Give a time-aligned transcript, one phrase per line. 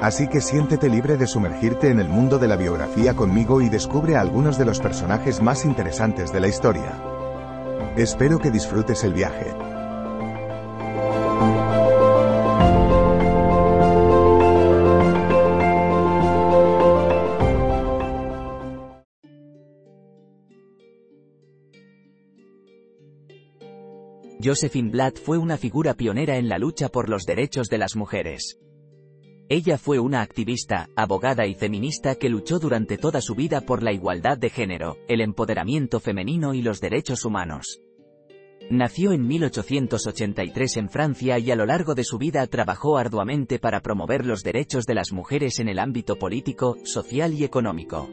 [0.00, 4.14] Así que siéntete libre de sumergirte en el mundo de la biografía conmigo y descubre
[4.14, 7.02] a algunos de los personajes más interesantes de la historia.
[7.96, 9.52] Espero que disfrutes el viaje.
[24.40, 28.56] Josephine Blatt fue una figura pionera en la lucha por los derechos de las mujeres.
[29.50, 33.92] Ella fue una activista, abogada y feminista que luchó durante toda su vida por la
[33.92, 37.80] igualdad de género, el empoderamiento femenino y los derechos humanos.
[38.70, 43.80] Nació en 1883 en Francia y a lo largo de su vida trabajó arduamente para
[43.80, 48.10] promover los derechos de las mujeres en el ámbito político, social y económico.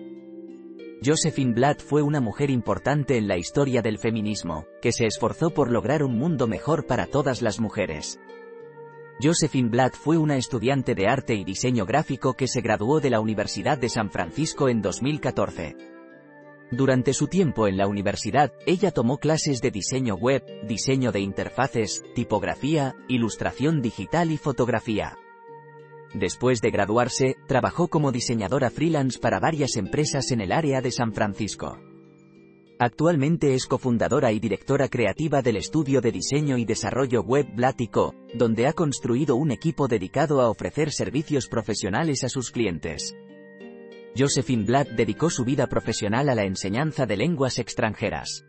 [1.03, 5.69] Josephine Blatt fue una mujer importante en la historia del feminismo, que se esforzó por
[5.69, 8.17] lograr un mundo mejor para todas las mujeres.
[9.21, 13.21] Josephine Blatt fue una estudiante de arte y diseño gráfico que se graduó de la
[13.21, 15.75] Universidad de San Francisco en 2014.
[16.71, 22.03] Durante su tiempo en la universidad, ella tomó clases de diseño web, diseño de interfaces,
[22.13, 25.17] tipografía, ilustración digital y fotografía.
[26.13, 31.13] Después de graduarse, trabajó como diseñadora freelance para varias empresas en el área de San
[31.13, 31.77] Francisco.
[32.77, 38.67] Actualmente es cofundadora y directora creativa del estudio de diseño y desarrollo web Blatico, donde
[38.67, 43.15] ha construido un equipo dedicado a ofrecer servicios profesionales a sus clientes.
[44.17, 48.45] Josephine Blatt dedicó su vida profesional a la enseñanza de lenguas extranjeras.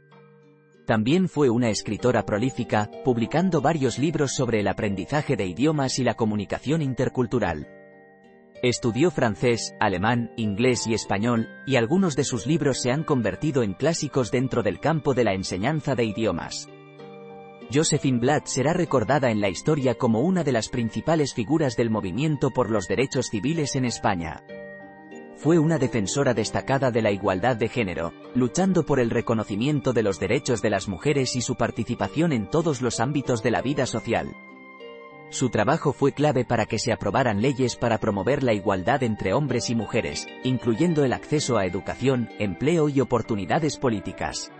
[0.86, 6.14] También fue una escritora prolífica, publicando varios libros sobre el aprendizaje de idiomas y la
[6.14, 7.75] comunicación intercultural.
[8.62, 13.74] Estudió francés, alemán, inglés y español, y algunos de sus libros se han convertido en
[13.74, 16.68] clásicos dentro del campo de la enseñanza de idiomas.
[17.72, 22.50] Josephine Blatt será recordada en la historia como una de las principales figuras del movimiento
[22.50, 24.42] por los derechos civiles en España.
[25.36, 30.18] Fue una defensora destacada de la igualdad de género, luchando por el reconocimiento de los
[30.18, 34.34] derechos de las mujeres y su participación en todos los ámbitos de la vida social.
[35.30, 39.70] Su trabajo fue clave para que se aprobaran leyes para promover la igualdad entre hombres
[39.70, 44.52] y mujeres, incluyendo el acceso a educación, empleo y oportunidades políticas.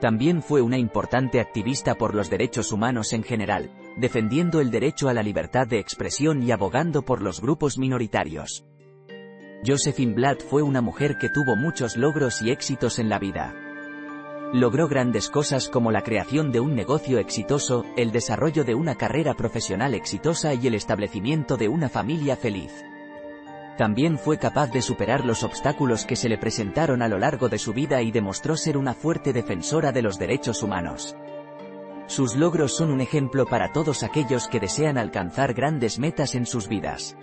[0.00, 5.14] También fue una importante activista por los derechos humanos en general, defendiendo el derecho a
[5.14, 8.66] la libertad de expresión y abogando por los grupos minoritarios.
[9.64, 13.65] Josephine Blatt fue una mujer que tuvo muchos logros y éxitos en la vida.
[14.52, 19.34] Logró grandes cosas como la creación de un negocio exitoso, el desarrollo de una carrera
[19.34, 22.72] profesional exitosa y el establecimiento de una familia feliz.
[23.76, 27.58] También fue capaz de superar los obstáculos que se le presentaron a lo largo de
[27.58, 31.16] su vida y demostró ser una fuerte defensora de los derechos humanos.
[32.06, 36.68] Sus logros son un ejemplo para todos aquellos que desean alcanzar grandes metas en sus
[36.68, 37.16] vidas.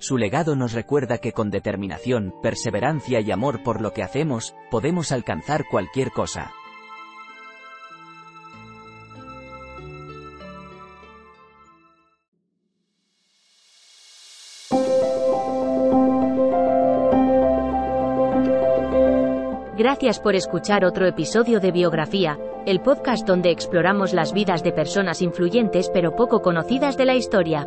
[0.00, 5.12] Su legado nos recuerda que con determinación, perseverancia y amor por lo que hacemos, podemos
[5.12, 6.52] alcanzar cualquier cosa.
[19.76, 25.20] Gracias por escuchar otro episodio de Biografía, el podcast donde exploramos las vidas de personas
[25.20, 27.66] influyentes pero poco conocidas de la historia.